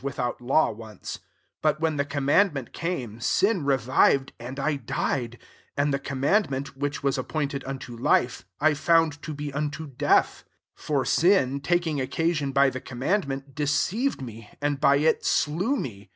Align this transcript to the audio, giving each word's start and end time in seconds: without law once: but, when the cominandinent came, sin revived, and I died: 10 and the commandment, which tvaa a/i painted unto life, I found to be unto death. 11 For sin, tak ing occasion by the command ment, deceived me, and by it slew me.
without 0.03 0.41
law 0.41 0.71
once: 0.71 1.19
but, 1.61 1.79
when 1.79 1.95
the 1.95 2.03
cominandinent 2.03 2.73
came, 2.73 3.19
sin 3.19 3.63
revived, 3.63 4.33
and 4.39 4.59
I 4.59 4.75
died: 4.77 5.37
10 5.77 5.85
and 5.85 5.93
the 5.93 5.99
commandment, 5.99 6.75
which 6.75 7.01
tvaa 7.03 7.19
a/i 7.19 7.23
painted 7.23 7.63
unto 7.65 7.95
life, 7.95 8.43
I 8.59 8.73
found 8.73 9.21
to 9.21 9.31
be 9.31 9.53
unto 9.53 9.85
death. 9.85 10.37
11 10.39 10.45
For 10.75 11.05
sin, 11.05 11.59
tak 11.59 11.85
ing 11.85 12.01
occasion 12.01 12.51
by 12.51 12.71
the 12.71 12.81
command 12.81 13.27
ment, 13.27 13.53
deceived 13.53 14.23
me, 14.23 14.49
and 14.59 14.79
by 14.81 14.95
it 14.95 15.23
slew 15.23 15.75
me. 15.77 16.09